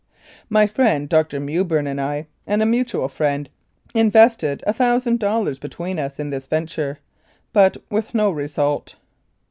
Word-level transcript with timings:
My 0.49 0.65
friend 0.65 1.07
Dr. 1.07 1.39
Mewburn, 1.39 1.85
and 1.85 2.01
I, 2.01 2.25
and 2.47 2.63
a 2.63 2.65
mutual 2.65 3.07
friend, 3.07 3.47
invested 3.93 4.63
a 4.65 4.73
thousand 4.73 5.19
dollars 5.19 5.59
between 5.59 5.99
us 5.99 6.19
in 6.19 6.31
this 6.31 6.47
venture, 6.47 6.97
but 7.53 7.77
with 7.91 8.15
no 8.15 8.31
result. 8.31 8.95